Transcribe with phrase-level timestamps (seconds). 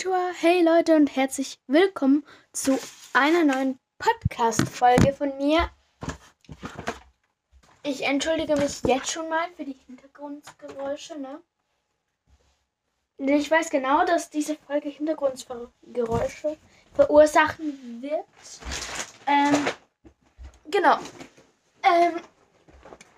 [0.00, 2.78] Konnichiwa, hey Leute und herzlich willkommen zu
[3.12, 5.68] einer neuen Podcast-Folge von mir.
[7.82, 11.42] Ich entschuldige mich jetzt schon mal für die Hintergrundgeräusche, ne?
[13.18, 16.56] Ich weiß genau, dass diese Folge Hintergrundgeräusche
[16.94, 18.24] verursachen wird.
[19.26, 19.66] Ähm,
[20.70, 20.96] genau.
[21.82, 22.20] Ähm,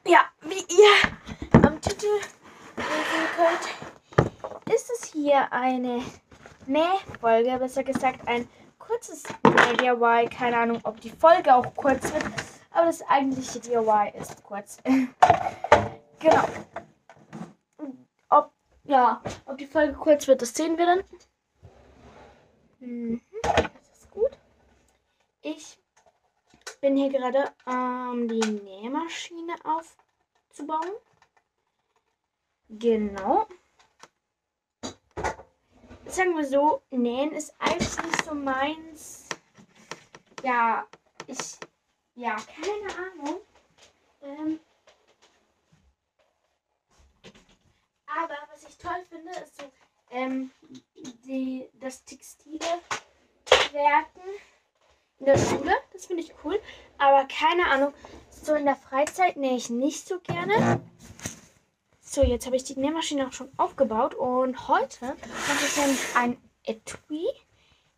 [0.06, 2.06] ja, wie ihr am Titel
[2.76, 6.02] lesen könnt, ist es hier eine
[6.66, 8.48] Nähfolge, besser gesagt ein
[8.78, 10.28] kurzes DIY.
[10.28, 12.24] Keine Ahnung, ob die Folge auch kurz wird,
[12.70, 14.78] aber das eigentliche DIY ist kurz.
[16.18, 16.44] genau.
[18.28, 18.52] Ob,
[18.84, 21.04] ja, ob die Folge kurz wird, das sehen wir dann.
[22.80, 24.36] Mhm, das ist gut.
[25.42, 25.78] Ich
[26.80, 30.90] bin hier gerade ähm, die Nähmaschine aufzubauen.
[32.68, 33.46] Genau.
[36.12, 39.24] Sagen wir so, nähen ist eigentlich nicht so meins.
[40.42, 40.86] Ja,
[41.26, 41.38] ich,
[42.14, 43.40] ja, keine Ahnung.
[44.20, 44.60] Ähm,
[48.06, 49.72] aber was ich toll finde, ist so,
[50.10, 50.50] ähm,
[51.24, 52.60] die, das Textile
[53.72, 54.20] werken
[55.18, 55.74] in der Schule.
[55.94, 56.60] Das finde ich cool.
[56.98, 57.94] Aber keine Ahnung,
[58.28, 60.82] so in der Freizeit nähe ich nicht so gerne.
[62.14, 66.36] So, jetzt habe ich die Nähmaschine auch schon aufgebaut und heute mache ich nämlich ein
[66.62, 67.26] Etui.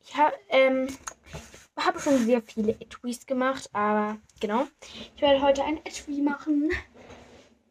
[0.04, 0.86] Ich habe ähm,
[1.76, 4.68] hab schon sehr viele Etuis gemacht, aber genau.
[5.16, 6.70] Ich werde heute ein Etui machen.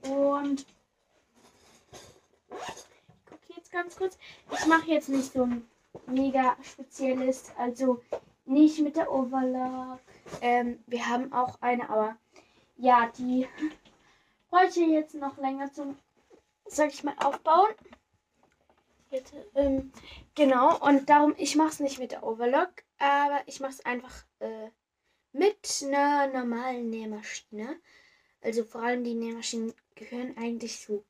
[0.01, 0.65] Und
[2.51, 4.17] ich gucke jetzt ganz kurz.
[4.51, 5.65] Ich mache jetzt nicht so ein
[6.07, 8.01] mega spezielles, also
[8.43, 10.01] nicht mit der Overlock.
[10.41, 12.17] Ähm, wir haben auch eine, aber
[12.75, 13.47] ja, die
[14.49, 15.97] wollte jetzt noch länger zum,
[16.65, 17.69] sag ich mal, aufbauen.
[19.09, 19.91] Jetzt, ähm,
[20.33, 24.25] genau, und darum, ich mache es nicht mit der Overlock, aber ich mache es einfach
[24.39, 24.69] äh,
[25.31, 27.79] mit einer normalen Nähmaschine.
[28.41, 31.05] Also vor allem die Nähmaschinen gehören eigentlich zu.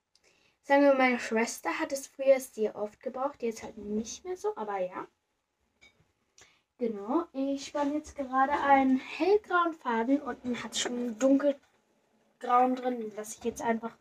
[0.63, 4.55] Sagen wir, meine Schwester hat es früher sehr oft gebraucht, jetzt halt nicht mehr so,
[4.55, 5.07] aber ja.
[6.77, 10.21] Genau, ich spanne jetzt gerade einen hellgrauen Faden.
[10.21, 13.13] Unten hat schon dunkelgrauen drin.
[13.15, 13.95] Lasse ich jetzt einfach.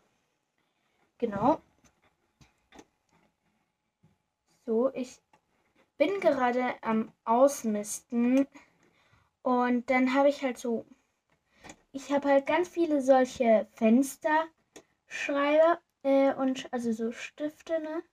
[1.17, 1.61] Genau.
[4.65, 5.21] So, ich
[5.97, 8.47] bin gerade am Ausmisten.
[9.41, 10.85] Und dann habe ich halt so.
[11.91, 18.03] Ich habe halt ganz viele solche Fensterschreiber äh, und also so Stifte, ne?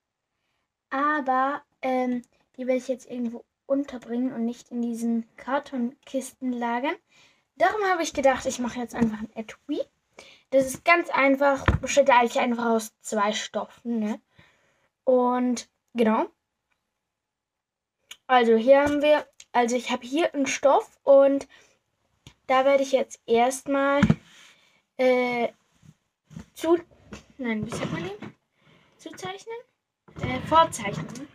[0.90, 2.22] Aber ähm,
[2.56, 6.96] die werde ich jetzt irgendwo unterbringen und nicht in diesen Kartonkisten lagern.
[7.56, 9.80] Darum habe ich gedacht, ich mache jetzt einfach ein Etui.
[10.50, 14.00] Das ist ganz einfach, besteht eigentlich einfach aus zwei Stoffen.
[14.00, 14.20] Ne?
[15.04, 16.26] Und genau.
[18.26, 21.48] Also hier haben wir, also ich habe hier einen Stoff und
[22.46, 24.00] da werde ich jetzt erstmal
[24.96, 25.48] äh,
[26.54, 26.78] zu,
[27.38, 28.34] nein, wie sagt man den?
[28.98, 29.56] Zuzeichnen?
[30.22, 31.28] Äh, vorzeichnen.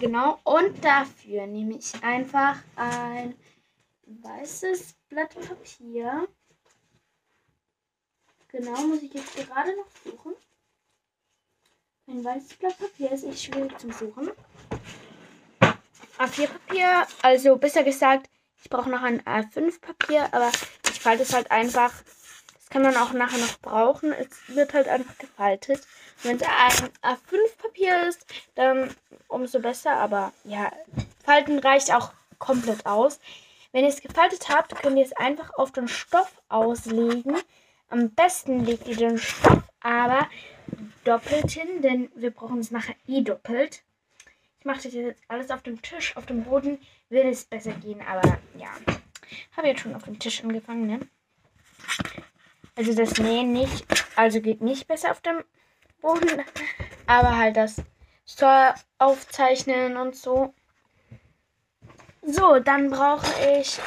[0.00, 3.34] Genau, und dafür nehme ich einfach ein
[4.06, 6.28] weißes Blatt Papier.
[8.48, 10.34] Genau, muss ich jetzt gerade noch suchen.
[12.08, 14.30] Ein weißes Blatt Papier ist echt schwierig zum Suchen.
[16.18, 18.30] A4-Papier, also besser gesagt,
[18.62, 20.50] ich brauche noch ein A5-Papier, aber
[20.84, 21.92] ich falte es halt einfach.
[22.54, 24.12] Das kann man auch nachher noch brauchen.
[24.12, 25.86] Es wird halt einfach gefaltet.
[26.22, 28.24] Wenn es ein A5-Papier ist,
[28.54, 28.94] dann
[29.28, 29.92] umso besser.
[29.96, 30.72] Aber ja,
[31.24, 33.20] Falten reicht auch komplett aus.
[33.72, 37.36] Wenn ihr es gefaltet habt, könnt ihr es einfach auf den Stoff auslegen.
[37.88, 40.28] Am besten legt ihr den Stoff aber
[41.04, 43.84] doppelt hin, denn wir brauchen es nachher eh doppelt.
[44.58, 48.00] Ich mache das jetzt alles auf dem Tisch, auf dem Boden würde es besser gehen,
[48.02, 48.70] aber ja.
[49.56, 51.00] Habe jetzt schon auf dem Tisch angefangen, ne?
[52.74, 53.86] Also das Nähen nicht,
[54.16, 55.44] also geht nicht besser auf dem
[56.00, 56.42] Boden,
[57.06, 57.76] aber halt das
[58.26, 60.52] Store aufzeichnen und so.
[62.22, 63.26] So, dann brauche
[63.60, 63.78] ich,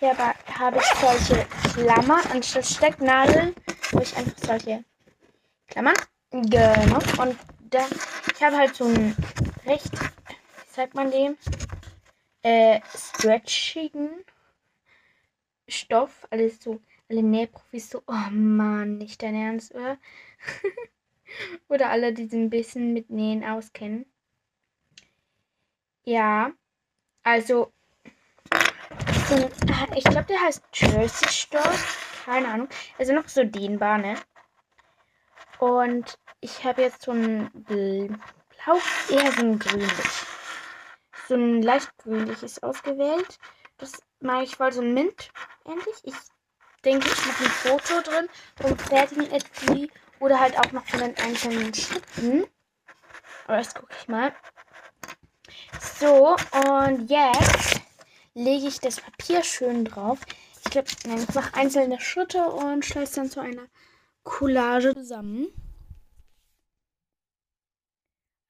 [0.00, 3.54] hier habe ich solche Klammern anstatt Stecknadeln,
[3.92, 4.84] habe ich einfach solche
[5.68, 5.94] Klammern.
[6.30, 6.98] Genau.
[7.22, 7.38] Und
[7.70, 7.90] dann,
[8.34, 9.16] ich habe halt so einen
[9.64, 11.36] recht, wie sagt man dem,
[12.42, 14.10] äh, stretchigen
[15.68, 19.98] Stoff, alles so alle Nähprofis so, oh Mann, nicht dein Ernst, oder?
[21.68, 24.06] oder alle, die sich ein bisschen mit Nähen auskennen.
[26.04, 26.52] Ja,
[27.22, 27.72] also,
[29.36, 29.50] so
[29.94, 32.22] ich glaube, der heißt Jersey Stoff.
[32.24, 32.68] Keine Ahnung.
[32.98, 34.16] Also noch so dehnbar, ne?
[35.58, 38.78] Und ich habe jetzt so ein Blau,
[39.10, 39.90] eher so ein grünlich.
[41.28, 43.38] so ein leicht grünliches ausgewählt.
[43.78, 45.30] Das mag ich voll so ein Mint
[45.64, 45.96] endlich.
[46.02, 46.14] Ich
[46.84, 48.28] denke, ich mache ein Foto drin
[48.60, 49.90] vom fertigen Etui
[50.20, 52.44] oder halt auch noch von den einzelnen Schritten.
[53.46, 54.32] Aber das gucke ich mal.
[55.80, 56.36] So,
[56.68, 57.81] und jetzt
[58.34, 60.20] lege ich das Papier schön drauf.
[60.64, 63.66] Ich glaube, ich mache einzelne Schritte und es dann zu einer
[64.22, 65.48] Collage zusammen.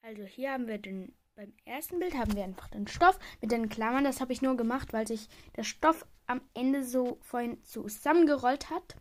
[0.02, 3.68] Also hier haben wir den, beim ersten Bild haben wir einfach den Stoff mit den
[3.68, 4.04] Klammern.
[4.04, 8.96] Das habe ich nur gemacht, weil sich der Stoff am Ende so vorhin zusammengerollt hat.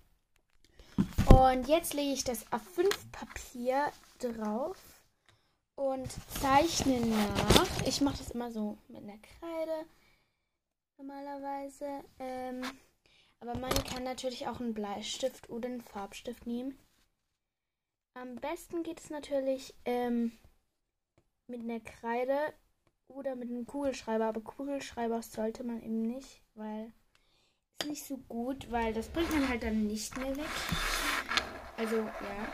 [1.25, 4.77] Und jetzt lege ich das A5-Papier drauf
[5.75, 6.07] und
[6.39, 7.81] zeichne nach.
[7.88, 9.86] Ich mache das immer so mit einer Kreide
[11.01, 12.03] normalerweise.
[12.19, 12.62] Ähm,
[13.39, 16.77] aber man kann natürlich auch einen Bleistift oder einen Farbstift nehmen.
[18.13, 20.31] Am besten geht es natürlich ähm,
[21.48, 22.38] mit einer Kreide
[23.07, 24.25] oder mit einem Kugelschreiber.
[24.25, 26.92] Aber Kugelschreiber sollte man eben nicht, weil
[27.81, 30.45] ist nicht so gut, weil das bringt man halt dann nicht mehr weg.
[31.77, 32.53] Also ja.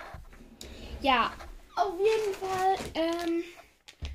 [1.02, 1.34] Ja,
[1.76, 3.44] auf jeden Fall ähm,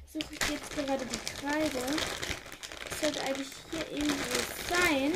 [0.06, 2.31] suche ich jetzt gerade die Kreide.
[3.02, 4.38] Sollte eigentlich hier irgendwo
[4.68, 5.12] sein.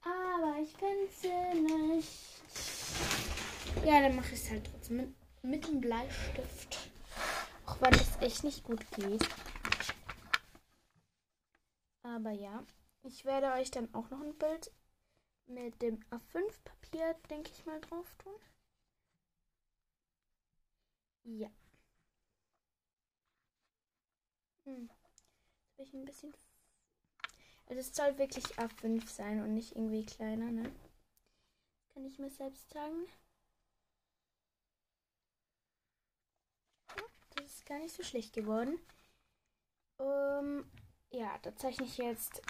[0.00, 2.08] Aber ich finde sie nicht.
[3.84, 6.88] Ja, dann mache ich es halt trotzdem mit, mit dem Bleistift.
[7.66, 9.28] Auch wenn es echt nicht gut geht.
[12.02, 12.64] Aber ja,
[13.02, 14.72] ich werde euch dann auch noch ein Bild
[15.44, 18.40] mit dem A5-Papier, denke ich mal, drauf tun.
[21.24, 21.50] Ja.
[24.64, 24.88] Hm.
[25.10, 26.34] Jetzt bin ich ein bisschen.
[27.66, 30.70] Also es soll wirklich A5 sein und nicht irgendwie kleiner, ne?
[31.94, 33.06] Kann ich mir selbst sagen.
[37.36, 38.78] Das ist gar nicht so schlecht geworden.
[39.98, 40.64] Um,
[41.10, 42.42] ja, da zeichne ich jetzt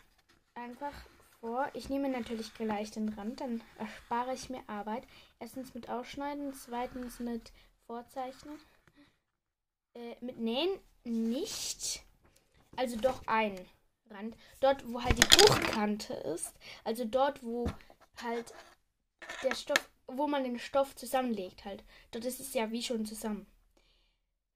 [0.54, 0.94] einfach
[1.40, 1.70] vor.
[1.74, 5.06] Ich nehme natürlich gleich den Rand, dann erspare ich mir Arbeit.
[5.38, 7.52] Erstens mit Ausschneiden, zweitens mit
[7.86, 8.58] Vorzeichnen.
[9.94, 12.02] Äh, mit Nähen nicht.
[12.76, 13.54] Also doch ein
[14.14, 14.36] Rand.
[14.60, 16.52] Dort, wo halt die Bruchkante ist.
[16.84, 17.66] Also dort, wo
[18.22, 18.54] halt
[19.42, 21.84] der Stoff, wo man den Stoff zusammenlegt halt.
[22.10, 23.46] Dort ist es ja wie schon zusammen.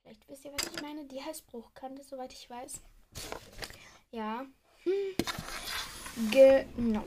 [0.02, 1.04] Vielleicht wisst ihr, was ich meine.
[1.06, 2.80] Die heißt Bruchkante, soweit ich weiß.
[4.10, 4.46] Ja.
[4.84, 6.30] Hm.
[6.30, 7.04] Genau.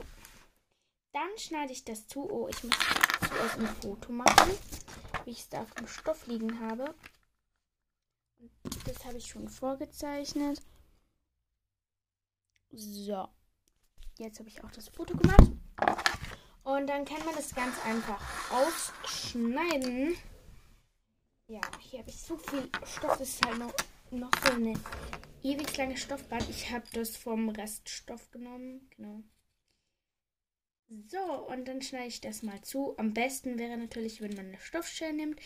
[1.12, 2.30] Dann schneide ich das zu.
[2.30, 2.76] Oh, ich muss
[3.28, 4.58] zuerst ein Foto machen
[5.24, 6.94] wie ich es da auf dem Stoff liegen habe.
[8.84, 10.60] Das habe ich schon vorgezeichnet.
[12.72, 13.28] So.
[14.18, 15.50] Jetzt habe ich auch das Foto gemacht.
[16.64, 18.20] Und dann kann man das ganz einfach
[18.50, 20.16] ausschneiden.
[21.48, 23.18] Ja, hier habe ich so viel Stoff.
[23.18, 23.74] Das ist halt noch,
[24.10, 24.74] noch so eine
[25.42, 26.48] ewig lange Stoffband.
[26.48, 28.88] Ich habe das vom Reststoff genommen.
[28.96, 29.22] Genau.
[31.08, 32.96] So, und dann schneide ich das mal zu.
[32.98, 35.40] Am besten wäre natürlich, wenn man eine Stoffschere nimmt.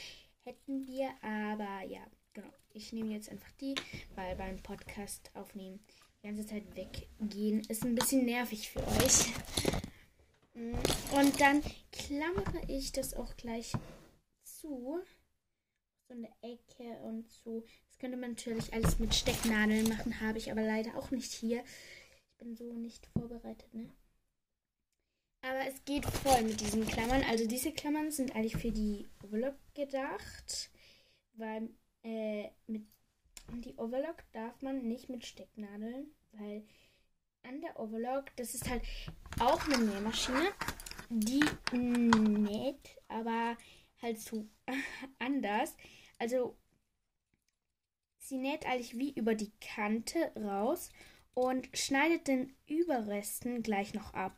[0.45, 2.53] Hätten wir, aber ja, genau.
[2.73, 3.75] Ich nehme jetzt einfach die,
[4.15, 5.81] weil beim Podcast aufnehmen
[6.23, 9.27] die ganze Zeit weggehen ist ein bisschen nervig für euch.
[10.55, 13.73] Und dann klammere ich das auch gleich
[14.43, 15.01] zu.
[16.09, 17.65] So eine Ecke und so.
[17.89, 21.65] Das könnte man natürlich alles mit Stecknadeln machen, habe ich aber leider auch nicht hier.
[22.31, 23.93] Ich bin so nicht vorbereitet, ne?
[25.43, 27.23] Aber es geht voll mit diesen Klammern.
[27.29, 30.71] Also diese Klammern sind eigentlich für die Overlock gedacht.
[31.35, 31.71] Weil
[32.03, 32.87] äh, mit
[33.53, 36.65] die Overlock darf man nicht mit Stecknadeln, weil
[37.43, 38.83] an der Overlock, das ist halt
[39.39, 40.53] auch eine Nähmaschine,
[41.09, 41.45] die
[41.77, 43.57] näht, aber
[44.03, 44.47] halt so
[45.19, 45.77] anders.
[46.19, 46.57] Also
[48.19, 50.91] sie näht eigentlich wie über die Kante raus
[51.35, 54.37] und schneidet den Überresten gleich noch ab.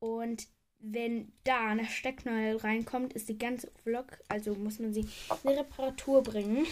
[0.00, 0.48] Und
[0.80, 5.06] wenn da eine Stecknadel reinkommt, ist die ganze Vlog, also muss man sie
[5.44, 6.66] in Reparatur bringen.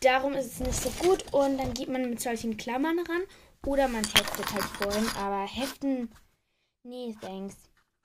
[0.00, 3.22] Darum ist es nicht so gut und dann geht man mit solchen Klammern ran
[3.66, 5.08] oder man heftet halt vorhin.
[5.16, 6.10] Aber heften,
[6.84, 7.56] nee, thanks.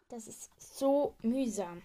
[0.10, 1.82] Das ist so mühsam.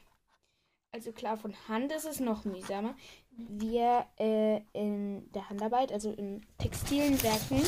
[0.90, 2.94] Also klar, von Hand ist es noch mühsamer.
[3.30, 7.62] Wir äh, in der Handarbeit, also in textilen Werken,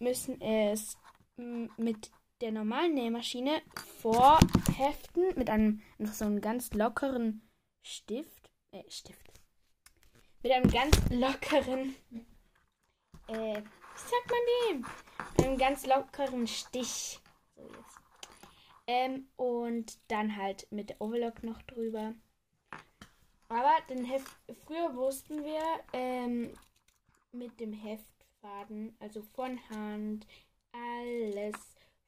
[0.00, 0.98] müssen es
[1.76, 2.10] mit
[2.40, 3.62] der normalen Nähmaschine
[4.00, 7.42] vorheften mit einem einfach so einem ganz lockeren
[7.82, 8.50] Stift.
[8.72, 9.29] Äh, Stift.
[10.42, 11.94] Mit einem ganz lockeren.
[13.28, 14.86] Äh, wie sagt man dem?
[15.36, 17.20] Mit einem ganz lockeren Stich.
[17.54, 17.98] So jetzt.
[18.86, 22.14] Ähm, und dann halt mit der Overlock noch drüber.
[23.48, 24.28] Aber den Heft,
[24.64, 26.54] früher wussten wir, ähm,
[27.32, 28.04] mit dem Heft
[28.40, 30.26] Faden, also von Hand,
[30.72, 31.56] alles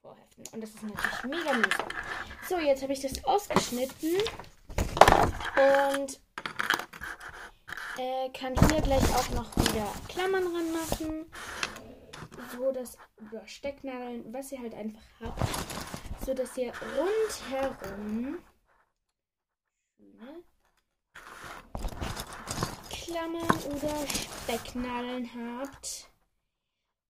[0.00, 0.44] vorheften.
[0.52, 1.88] Und das ist natürlich mega mühsam.
[2.48, 4.16] So, jetzt habe ich das ausgeschnitten
[5.96, 6.20] und
[7.98, 11.30] äh, kann hier gleich auch noch wieder Klammern ranmachen.
[12.56, 15.40] So, dass über Stecknadeln, was ihr halt einfach habt,
[16.24, 18.38] so dass ihr rundherum
[19.96, 20.42] schöne
[22.90, 24.06] Klammern oder
[24.44, 26.08] Stecknadeln habt.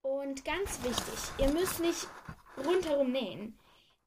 [0.02, 2.08] Und ganz wichtig, ihr müsst nicht
[2.56, 3.58] rundherum nähen.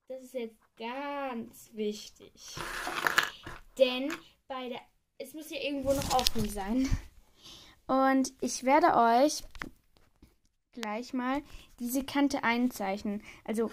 [0.08, 2.56] Das ist jetzt ganz wichtig.
[3.78, 4.14] Denn
[4.48, 4.82] bei der
[5.18, 6.90] es muss ja irgendwo noch offen sein.
[7.88, 9.44] Und ich werde euch
[10.72, 11.42] gleich mal
[11.80, 13.24] diese Kante einzeichnen.
[13.44, 13.72] Also,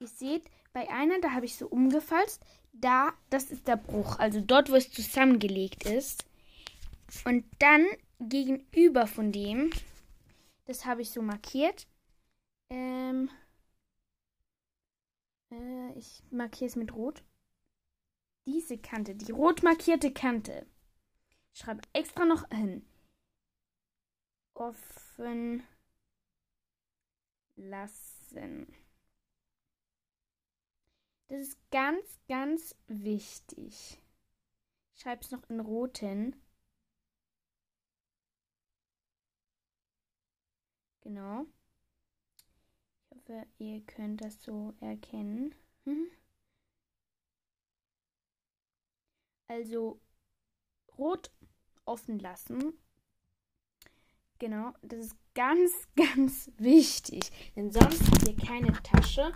[0.00, 2.42] ihr seht, bei einer, da habe ich so umgefalzt.
[2.72, 4.18] Da, das ist der Bruch.
[4.18, 6.24] Also dort, wo es zusammengelegt ist.
[7.24, 7.84] Und dann
[8.20, 9.70] gegenüber von dem,
[10.66, 11.88] das habe ich so markiert.
[12.70, 13.28] Ähm,
[15.50, 17.24] äh, ich markiere es mit Rot
[18.46, 20.66] diese Kante, die rot markierte Kante.
[21.52, 22.86] Ich schreibe extra noch hin.
[24.54, 25.62] Offen
[27.56, 28.66] lassen.
[31.28, 34.02] Das ist ganz, ganz wichtig.
[34.94, 36.34] Ich schreibe es noch in roten.
[41.02, 41.46] Genau.
[42.36, 45.54] Ich hoffe, ihr könnt das so erkennen.
[45.84, 46.10] Mhm.
[49.50, 50.00] Also
[50.96, 51.32] rot
[51.84, 52.72] offen lassen.
[54.38, 57.32] Genau, das ist ganz, ganz wichtig.
[57.56, 59.32] Denn sonst habt ihr keine Tasche,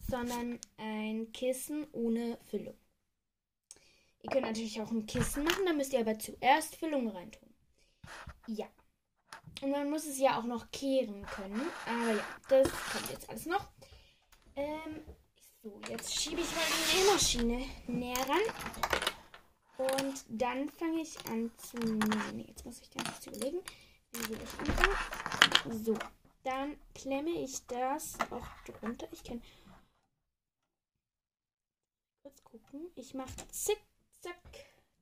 [0.00, 2.78] sondern ein Kissen ohne Füllung.
[4.22, 7.54] Ihr könnt natürlich auch ein Kissen machen, da müsst ihr aber zuerst Füllung reintun.
[8.46, 8.66] Ja.
[9.60, 11.60] Und man muss es ja auch noch kehren können.
[11.84, 13.68] Aber ja, das kommt jetzt alles noch.
[14.56, 15.02] Ähm,
[15.62, 19.17] so, jetzt schiebe ich mal die Nähmaschine näher ran.
[19.78, 22.46] Und dann fange ich an zu nähen.
[22.48, 23.60] Jetzt muss ich ganz kurz überlegen.
[25.84, 25.96] So,
[26.42, 29.06] dann klemme ich das auch drunter.
[29.12, 29.40] Ich kann
[32.22, 32.90] kurz gucken.
[32.96, 33.78] Ich mache zick,
[34.20, 34.42] zack,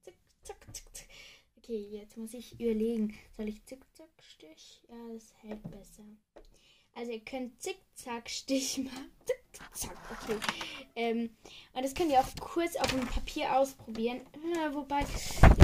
[0.03, 1.09] zick, zack, zick, zack.
[1.57, 3.19] Okay, jetzt muss ich überlegen.
[3.35, 4.83] Soll ich zick, zack, Stich?
[4.89, 6.05] Ja, das hält besser.
[6.97, 9.11] Also ihr könnt Zickzack-Stich machen.
[9.53, 10.39] Zickzack, okay.
[10.95, 11.37] Ähm,
[11.75, 14.23] und das könnt ihr auch kurz auf dem Papier ausprobieren.
[14.33, 15.05] Äh, wobei,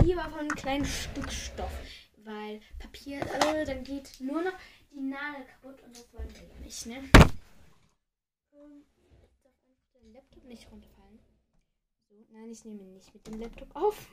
[0.04, 1.72] lieber auf einem kleinen Stück Stoff.
[2.18, 4.52] Weil Papier, äh, dann geht nur noch
[4.92, 6.96] die Nadel kaputt und das wollen wir ja nicht, ne?
[8.52, 8.84] Ähm,
[9.42, 11.18] darf einfach der Laptop nicht runterfallen.
[12.10, 14.06] So, nein, ich nehme nicht mit dem Laptop auf.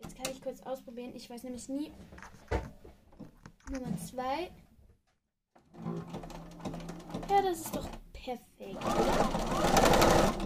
[0.00, 1.14] Jetzt kann ich kurz ausprobieren.
[1.14, 1.92] Ich weiß nämlich nie.
[3.70, 4.50] Nummer zwei.
[7.28, 8.84] Ja, das ist doch perfekt?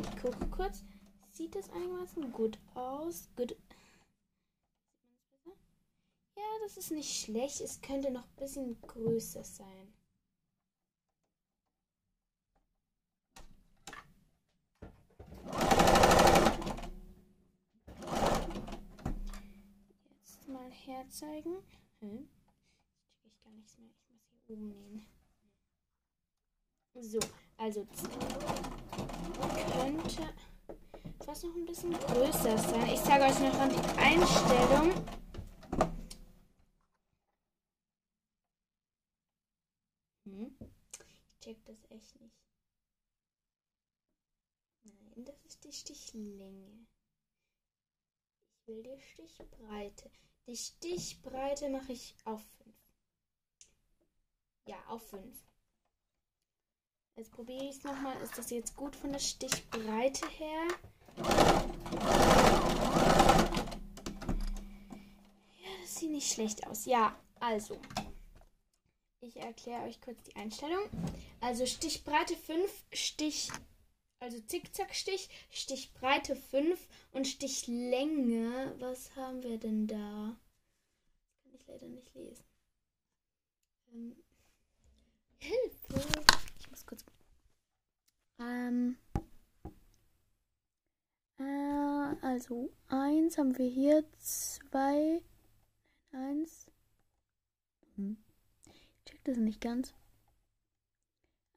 [0.02, 0.84] Ich gucke kurz.
[1.30, 3.28] Sieht das einigermaßen gut aus?
[3.36, 3.56] Gut.
[6.36, 7.60] Ja, das ist nicht schlecht.
[7.60, 9.92] Es könnte noch ein bisschen größer sein.
[20.10, 21.56] Jetzt mal herzeigen.
[22.00, 22.28] Hm?
[23.00, 24.03] Jetzt check ich gar nichts mehr.
[24.46, 25.06] Ich muss hier oben nähen.
[27.00, 27.18] So,
[27.56, 27.86] also
[29.74, 30.34] könnte
[31.26, 32.88] was noch ein bisschen größer sein.
[32.88, 34.92] Ich sage euch noch an die Einstellung.
[40.24, 40.56] Hm.
[41.30, 42.36] Ich check das echt nicht.
[44.84, 46.86] Nein, das ist die Stichlänge.
[48.60, 50.10] Ich will die Stichbreite.
[50.46, 52.73] Die Stichbreite mache ich auf 5.
[54.66, 55.22] Ja, auf 5.
[57.16, 58.20] Jetzt probiere ich es nochmal.
[58.22, 60.66] Ist das jetzt gut von der Stichbreite her?
[65.58, 66.86] Ja, das sieht nicht schlecht aus.
[66.86, 67.78] Ja, also.
[69.20, 70.88] Ich erkläre euch kurz die Einstellung.
[71.40, 73.50] Also Stichbreite 5, Stich,
[74.18, 78.74] also Zickzackstich, Stichbreite 5 und Stichlänge.
[78.78, 80.36] Was haben wir denn da?
[81.12, 82.44] Das kann ich leider nicht lesen.
[83.92, 84.23] Ähm,
[85.44, 86.24] Hilfe!
[86.70, 87.04] muss kurz.
[88.38, 88.96] Ähm.
[91.38, 95.22] Äh, also eins haben wir hier, zwei,
[96.12, 96.70] eins.
[97.96, 98.16] Hm.
[98.72, 99.94] Ich check das nicht ganz.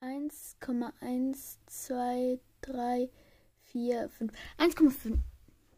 [0.01, 2.39] 1,1, 2,
[3.63, 4.33] 4, 5.
[4.57, 5.17] 1,5.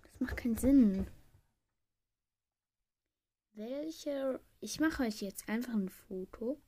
[0.02, 1.08] Das macht keinen Sinn.
[3.54, 4.40] welche.
[4.62, 6.60] Ich mache euch jetzt einfach ein Foto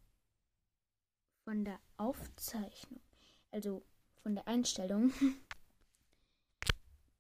[1.52, 3.02] von der Aufzeichnung.
[3.52, 3.84] Also
[4.24, 5.12] von der Einstellung.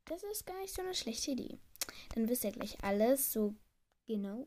[0.05, 1.57] Das ist gar nicht so eine schlechte Idee.
[2.13, 3.55] Dann wisst ihr gleich alles so
[4.07, 4.45] genau.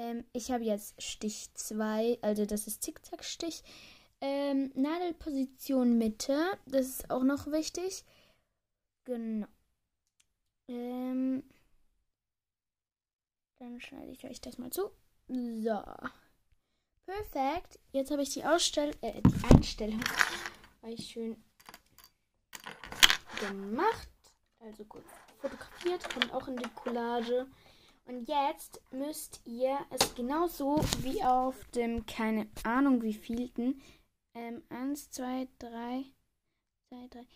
[0.00, 3.62] Ähm, ich habe jetzt Stich 2, also das ist Zickzack-Stich.
[4.22, 8.02] Ähm, Nadelposition Mitte, das ist auch noch wichtig.
[9.04, 9.48] Genau.
[10.70, 11.42] Ähm,
[13.58, 14.90] dann schneide ich euch das mal zu.
[15.28, 15.82] So.
[17.06, 17.78] Perfekt.
[17.92, 20.02] Jetzt habe ich die Ausstell äh, die Einstellung
[20.82, 21.36] euch schön
[23.40, 24.08] gemacht.
[24.60, 25.04] Also gut
[25.38, 27.46] fotografiert, kommt auch in die Collage.
[28.06, 33.80] Und jetzt müsst ihr es genauso wie auf dem, keine Ahnung wie vielten,
[34.34, 36.04] ähm, eins, zwei, drei,
[36.88, 37.26] zwei, drei,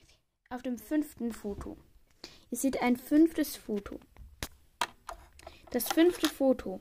[0.50, 1.78] auf dem fünften Foto.
[2.50, 3.98] Ihr seht ein fünftes Foto.
[5.70, 6.80] Das fünfte Foto.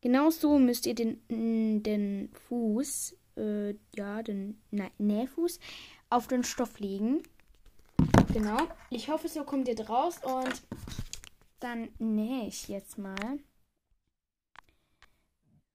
[0.00, 4.60] Genau so müsst ihr den, den Fuß, äh, ja, den
[4.98, 5.58] Nähfuß
[6.10, 7.22] auf den Stoff legen.
[8.32, 8.58] Genau.
[8.90, 10.62] Ich hoffe, so kommt ihr draus und
[11.60, 13.40] dann nähe ich jetzt mal.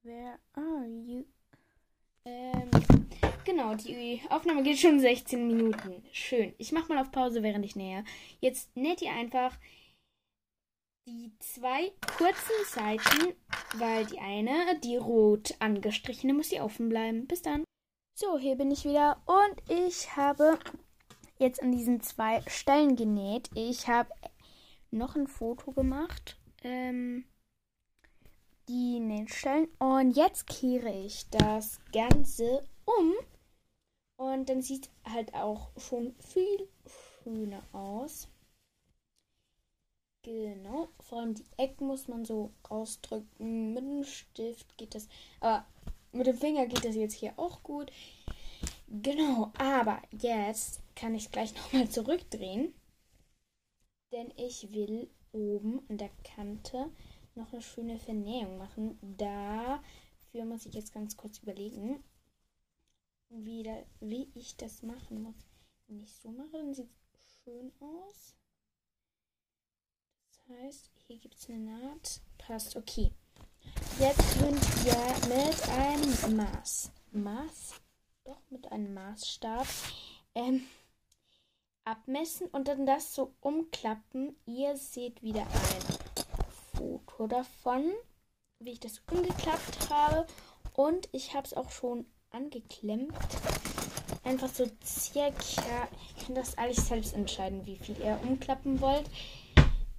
[0.03, 1.25] Where are you?
[2.25, 2.69] Ähm,
[3.43, 6.03] genau, die Aufnahme geht schon 16 Minuten.
[6.13, 6.53] Schön.
[6.57, 8.05] Ich mache mal auf Pause, während ich nähe.
[8.39, 9.57] Jetzt näht ihr einfach
[11.05, 13.35] die zwei kurzen Seiten,
[13.75, 17.27] weil die eine, die rot angestrichene, muss hier offen bleiben.
[17.27, 17.63] Bis dann.
[18.15, 20.59] So, hier bin ich wieder und ich habe
[21.39, 23.49] jetzt an diesen zwei Stellen genäht.
[23.55, 24.09] Ich habe
[24.91, 26.37] noch ein Foto gemacht.
[26.63, 27.25] Ähm,
[28.69, 29.67] die Nähstellen.
[29.79, 33.13] Und jetzt kehre ich das Ganze um.
[34.17, 36.69] Und dann sieht halt auch schon viel
[37.23, 38.29] schöner aus.
[40.23, 40.87] Genau.
[41.01, 43.73] Vor allem die Ecken muss man so rausdrücken.
[43.73, 45.07] Mit dem Stift geht das.
[45.41, 45.65] Aber
[46.13, 47.91] mit dem Finger geht das jetzt hier auch gut.
[48.87, 49.51] Genau.
[49.57, 52.73] Aber jetzt kann ich gleich nochmal zurückdrehen.
[54.13, 56.89] Denn ich will oben an der Kante
[57.35, 58.97] noch eine schöne Vernähung machen.
[59.17, 62.01] Dafür muss ich jetzt ganz kurz überlegen,
[63.29, 65.35] wie, da, wie ich das machen muss.
[65.87, 68.35] Wenn ich so mache, dann sieht es schön aus.
[70.47, 72.21] Das heißt, hier gibt es eine Naht.
[72.37, 73.11] Passt, okay.
[73.99, 76.91] Jetzt sind wir mit einem Maß.
[77.11, 77.81] Maß?
[78.25, 79.67] Doch, mit einem Maßstab.
[80.35, 80.65] Ähm,
[81.85, 84.35] abmessen und dann das so umklappen.
[84.45, 86.27] Ihr seht wieder ein
[86.75, 87.91] Foto davon,
[88.59, 90.27] wie ich das umgeklappt habe.
[90.73, 93.13] Und ich habe es auch schon angeklemmt.
[94.23, 99.09] Einfach so circa, ich kann das alles selbst entscheiden, wie viel ihr umklappen wollt.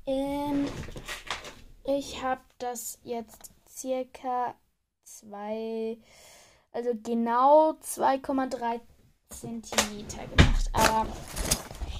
[0.07, 0.69] Ähm,
[1.85, 4.55] ich habe das jetzt circa
[5.03, 5.99] zwei,
[6.73, 8.81] also genau 2,3
[9.31, 10.71] Zentimeter gemacht.
[10.73, 11.07] Aber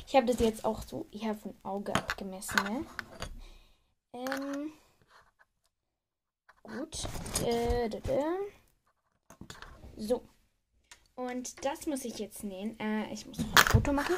[0.07, 2.87] ich habe das jetzt auch so eher von Auge abgemessen, ne?
[4.13, 4.73] Ähm.
[6.63, 7.07] Gut.
[9.97, 10.23] So.
[11.17, 12.79] Und das muss ich jetzt nähen.
[12.81, 14.15] Äh, ich muss noch ein Foto machen.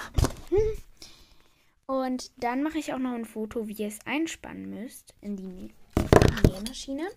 [1.86, 5.74] Und dann mache ich auch noch ein Foto, wie ihr es einspannen müsst in die
[6.48, 7.08] Nähmaschine.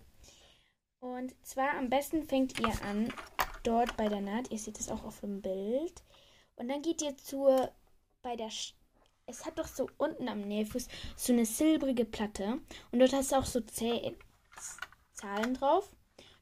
[1.00, 3.12] Und zwar am besten fängt ihr an,
[3.64, 4.52] dort bei der Naht.
[4.52, 6.04] Ihr seht es auch auf dem Bild.
[6.56, 7.72] Und dann geht ihr zur
[8.22, 8.50] bei der
[9.26, 12.60] es hat doch so unten am Nähfuß so eine silbrige Platte
[12.92, 14.16] und dort hast du auch so Zäh
[15.14, 15.90] Zahlen drauf.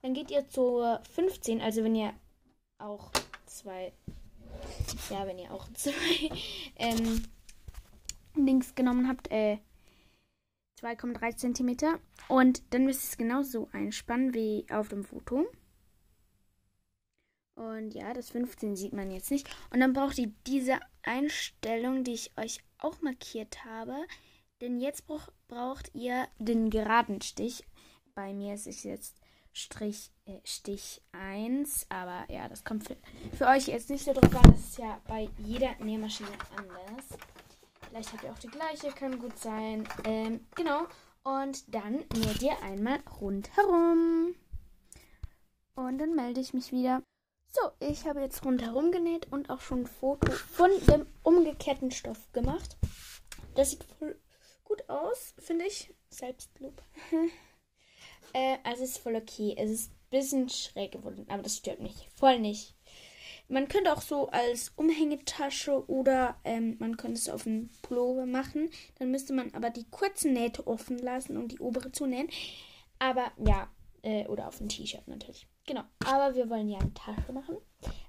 [0.01, 2.13] Dann geht ihr zur 15, also wenn ihr
[2.77, 3.11] auch
[3.45, 3.91] zwei,
[5.09, 6.31] ja, wenn ihr auch zwei
[6.77, 7.23] ähm,
[8.45, 9.59] Links genommen habt, äh,
[10.79, 11.99] 2,3 cm.
[12.27, 15.47] Und dann müsst ihr es genauso einspannen wie auf dem Foto.
[17.55, 19.49] Und ja, das 15 sieht man jetzt nicht.
[19.71, 23.95] Und dann braucht ihr diese Einstellung, die ich euch auch markiert habe.
[24.61, 27.63] Denn jetzt brauch, braucht ihr den geraden Stich.
[28.13, 29.19] Bei mir ist es jetzt
[29.53, 31.87] Strich, äh, Stich 1.
[31.89, 32.97] Aber ja, das kommt für,
[33.35, 34.51] für euch jetzt nicht so drauf an.
[34.51, 37.17] Das ist ja bei jeder Nähmaschine anders.
[37.89, 39.87] Vielleicht habt ihr auch die gleiche, kann gut sein.
[40.03, 40.87] Ähm, genau.
[41.23, 44.35] Und dann näht ihr einmal rundherum.
[45.75, 47.03] Und dann melde ich mich wieder.
[47.49, 52.31] So, ich habe jetzt rundherum genäht und auch schon ein Foto von dem umgekehrten Stoff
[52.31, 52.77] gemacht.
[53.55, 54.19] Das sieht voll
[54.63, 55.93] gut aus, finde ich.
[56.09, 56.81] Selbstlob.
[58.33, 59.55] äh, also es ist voll okay.
[59.57, 62.09] Es ist ein bisschen schräg geworden, aber das stört mich.
[62.15, 62.76] Voll nicht.
[63.49, 68.69] Man könnte auch so als Umhängetasche oder ähm, man könnte es auf einen Pullover machen.
[68.99, 72.29] Dann müsste man aber die kurzen Nähte offen lassen und die obere zunähen.
[72.99, 73.69] Aber ja,
[74.01, 75.47] äh, oder auf ein T-Shirt natürlich.
[75.65, 75.83] Genau.
[76.05, 77.57] Aber wir wollen ja eine Tasche machen.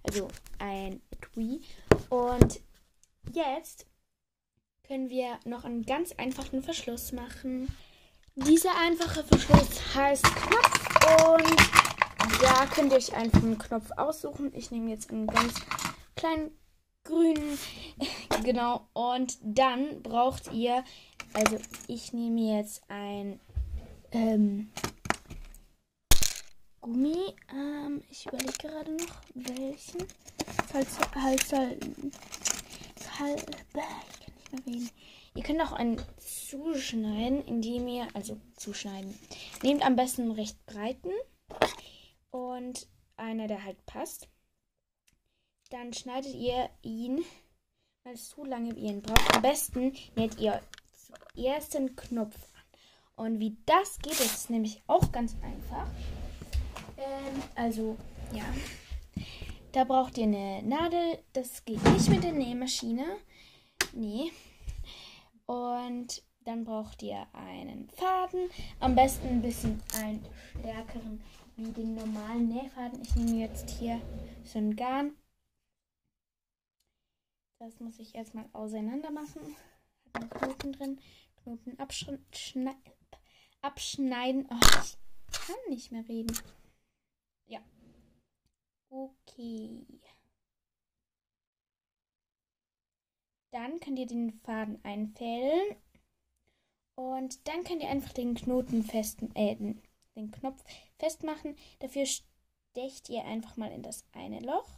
[0.03, 1.61] Also ein Etui.
[2.09, 2.61] Und
[3.33, 3.87] jetzt
[4.87, 7.69] können wir noch einen ganz einfachen Verschluss machen.
[8.35, 11.88] Dieser einfache Verschluss heißt Knopf und
[12.41, 14.53] da könnt ihr euch einfach einen Knopf aussuchen.
[14.55, 15.55] Ich nehme jetzt einen ganz
[16.17, 16.51] kleinen
[17.05, 17.59] grünen.
[18.45, 18.89] genau.
[18.93, 20.85] Und dann braucht ihr,
[21.33, 23.41] also ich nehme jetzt ein
[24.13, 24.71] ähm,
[26.81, 27.35] Gummi.
[27.53, 30.07] Ähm, ich überlege gerade noch, welchen.
[30.73, 34.91] Falls, halt, ich kann nicht mehr reden.
[35.35, 39.19] Ihr könnt auch einen zuschneiden, indem ihr, also zuschneiden.
[39.63, 41.11] Nehmt am besten einen recht breiten
[42.31, 44.29] und einer, der halt passt.
[45.71, 47.23] Dann schneidet ihr ihn,
[48.05, 49.35] weil es zu lange wie ihr ihn braucht.
[49.35, 50.63] Am besten näht ihr
[51.35, 53.27] zuerst den Knopf an.
[53.27, 55.87] Und wie das geht, ist nämlich auch ganz einfach.
[56.97, 57.97] Ähm, also,
[58.33, 58.45] ja.
[59.73, 61.19] Da braucht ihr eine Nadel.
[61.33, 63.05] Das geht nicht mit der Nähmaschine.
[63.93, 64.33] Nee.
[65.47, 68.49] Und dann braucht ihr einen Faden.
[68.81, 70.25] Am besten ein bisschen einen
[70.59, 71.23] stärkeren
[71.59, 73.03] wie den normalen Nähfaden.
[73.03, 74.01] Ich nehme jetzt hier
[74.45, 75.17] so ein Garn.
[77.59, 79.43] Das muss ich erstmal auseinander machen.
[80.15, 81.01] Hat einen Knoten drin.
[81.43, 82.77] Knoten abschneiden.
[83.61, 84.47] abschneiden.
[84.51, 84.97] Oh, ich
[85.33, 86.39] kann nicht mehr reden.
[87.47, 87.61] Ja.
[88.89, 89.85] Okay.
[93.51, 95.77] Dann könnt ihr den Faden einfädeln.
[96.95, 99.57] Und dann könnt ihr einfach den Knoten fest, äh,
[100.15, 100.63] den Knopf
[100.99, 101.57] festmachen.
[101.79, 104.69] Dafür stecht ihr einfach mal in das eine Loch.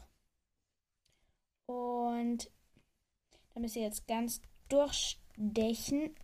[1.67, 2.51] Und
[3.55, 6.15] da müsst ihr jetzt ganz durchstechen.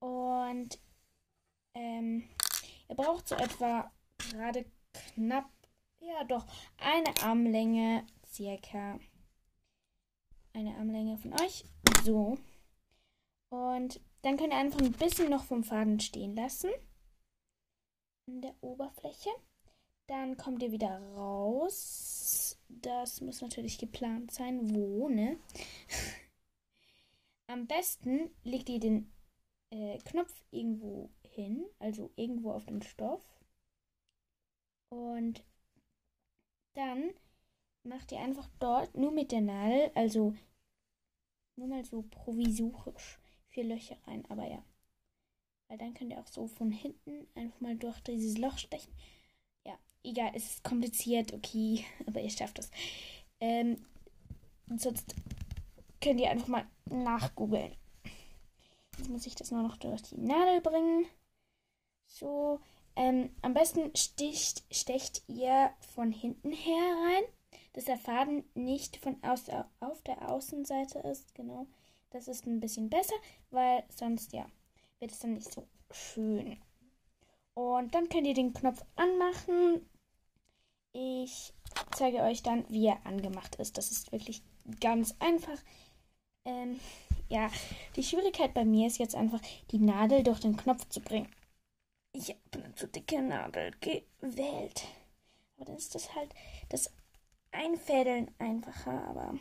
[0.00, 0.80] Und
[1.74, 2.28] ähm,
[2.88, 5.50] ihr braucht so etwa gerade knapp,
[6.00, 6.46] ja doch,
[6.78, 8.98] eine Armlänge circa.
[10.52, 11.64] Eine Armlänge von euch.
[12.04, 12.36] So.
[13.50, 16.70] Und dann könnt ihr einfach ein bisschen noch vom Faden stehen lassen.
[18.26, 19.30] In der Oberfläche.
[20.06, 22.58] Dann kommt ihr wieder raus.
[22.68, 24.74] Das muss natürlich geplant sein.
[24.74, 25.38] Wo, ne?
[27.46, 29.12] Am besten legt ihr den
[29.70, 33.24] äh, Knopf irgendwo hin, also irgendwo auf den Stoff.
[34.90, 35.44] Und
[36.74, 37.10] dann
[37.82, 40.34] macht ihr einfach dort nur mit der Nadel, also
[41.56, 44.64] nur mal so provisorisch vier Löcher rein, aber ja.
[45.72, 48.92] Weil dann könnt ihr auch so von hinten einfach mal durch dieses Loch stechen.
[49.64, 49.72] Ja,
[50.04, 52.70] egal, es ist kompliziert, okay, aber ihr schafft es.
[53.40, 53.82] Ähm,
[54.76, 55.14] sonst
[56.02, 57.74] könnt ihr einfach mal nachgoogeln.
[58.98, 61.06] Jetzt muss ich das nur noch durch die Nadel bringen.
[62.04, 62.60] So,
[62.94, 67.24] ähm, am besten sticht, stecht ihr von hinten her rein,
[67.72, 69.44] dass der Faden nicht von aus,
[69.80, 71.34] auf der Außenseite ist.
[71.34, 71.66] Genau,
[72.10, 73.16] das ist ein bisschen besser,
[73.50, 74.44] weil sonst, ja,
[75.02, 76.56] wird es dann nicht so schön.
[77.54, 79.84] Und dann könnt ihr den Knopf anmachen.
[80.92, 81.52] Ich
[81.90, 83.76] zeige euch dann, wie er angemacht ist.
[83.76, 84.42] Das ist wirklich
[84.80, 85.58] ganz einfach.
[86.44, 86.78] Ähm,
[87.28, 87.50] ja,
[87.96, 89.40] die Schwierigkeit bei mir ist jetzt einfach,
[89.72, 91.30] die Nadel durch den Knopf zu bringen.
[92.12, 94.84] Ich habe eine zu dicke Nadel gewählt.
[95.56, 96.32] Aber dann ist das halt
[96.68, 96.92] das
[97.50, 99.04] Einfädeln einfacher.
[99.08, 99.34] Aber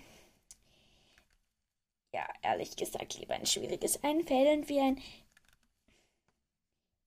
[2.13, 5.01] ja, ehrlich gesagt, lieber ein schwieriges Einfädeln wie ein.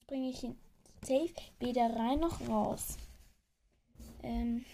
[0.07, 0.59] Bringe ich ihn
[1.03, 2.97] safe weder rein noch raus.
[4.23, 4.65] Ähm.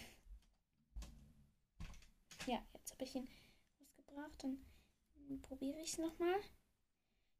[2.46, 3.28] Ja, jetzt habe ich ihn
[3.80, 4.44] rausgebracht.
[4.44, 6.40] Dann probiere ich es nochmal.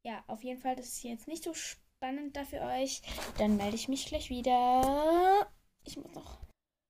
[0.02, 3.02] Ja, auf jeden Fall, das ist jetzt nicht so spannend spannend da für euch.
[3.36, 5.52] Dann melde ich mich gleich wieder.
[5.84, 6.38] Ich muss noch.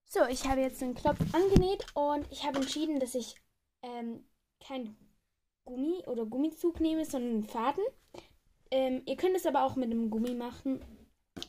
[0.09, 3.35] So, ich habe jetzt den Knopf angenäht und ich habe entschieden, dass ich
[3.83, 4.25] ähm,
[4.65, 4.97] kein
[5.65, 7.83] Gummi oder Gummizug nehme, sondern einen Faden.
[8.71, 10.81] Ähm, ihr könnt es aber auch mit einem Gummi machen.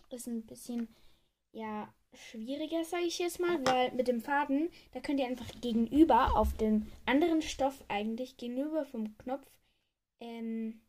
[0.10, 0.88] Ist ein bisschen,
[1.51, 6.36] ja, schwieriger, sage ich jetzt mal, weil mit dem Faden, da könnt ihr einfach gegenüber
[6.38, 9.49] auf den anderen Stoff eigentlich, gegenüber vom Knopf,
[10.19, 10.81] ähm,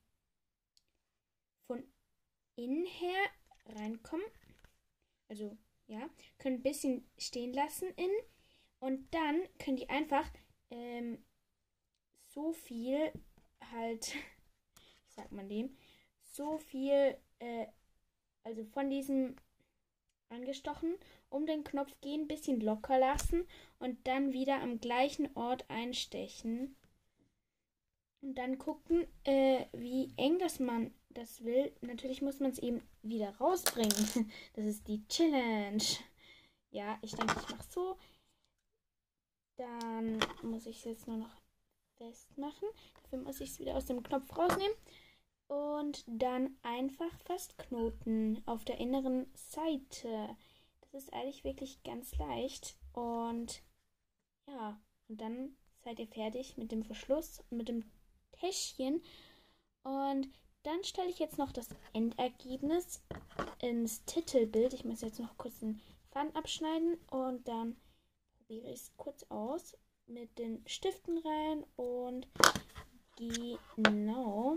[2.57, 3.31] innen her
[3.77, 4.27] reinkommen.
[5.29, 8.21] Also, ja, könnt ein bisschen stehen lassen innen.
[8.81, 10.29] Und dann könnt ihr einfach
[10.71, 11.25] ähm,
[12.27, 13.13] so viel
[13.73, 14.15] halt,
[15.07, 15.77] wie sagt man dem,
[16.33, 17.67] so viel, äh,
[18.43, 19.37] also von diesem
[20.31, 20.97] angestochen,
[21.29, 23.47] um den Knopf gehen, bisschen locker lassen
[23.79, 26.75] und dann wieder am gleichen Ort einstechen.
[28.23, 32.83] Und dann gucken, äh, wie eng das man das will, natürlich muss man es eben
[33.03, 34.33] wieder rausbringen.
[34.55, 35.83] Das ist die Challenge.
[36.71, 37.99] Ja, ich denke, ich mache so.
[39.57, 41.43] Dann muss ich es jetzt nur noch
[41.97, 42.69] festmachen.
[43.03, 44.75] Dafür muss ich es wieder aus dem Knopf rausnehmen.
[45.53, 50.35] Und dann einfach festknoten auf der inneren Seite.
[50.81, 52.79] Das ist eigentlich wirklich ganz leicht.
[52.95, 53.63] Und
[54.47, 57.85] ja, und dann seid ihr fertig mit dem Verschluss, mit dem
[58.33, 59.03] Täschchen.
[59.83, 60.31] Und
[60.63, 63.03] dann stelle ich jetzt noch das Endergebnis
[63.61, 64.73] ins Titelbild.
[64.73, 67.77] Ich muss jetzt noch kurz den Faden abschneiden und dann
[68.39, 72.27] probiere ich es kurz aus mit den Stiften rein und
[73.17, 74.57] genau.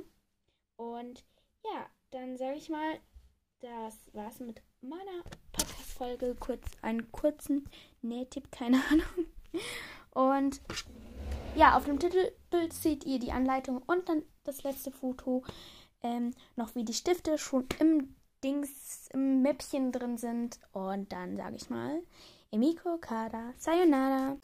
[0.77, 1.23] Und
[1.63, 2.99] ja, dann sage ich mal,
[3.61, 6.35] das war's mit meiner Podcast-Folge.
[6.39, 7.69] Kurz einen kurzen
[8.01, 9.25] Nähtipp, keine Ahnung.
[10.11, 10.61] Und
[11.55, 15.43] ja, auf dem Titelbild seht ihr die Anleitung und dann das letzte Foto.
[16.03, 20.59] Ähm, noch wie die Stifte schon im Dings, im Mäppchen drin sind.
[20.71, 22.01] Und dann sage ich mal,
[22.51, 24.37] Emiko Kada, Sayonara.